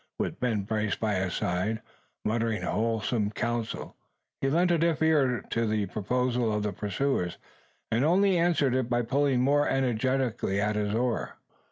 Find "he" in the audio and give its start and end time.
4.41-4.49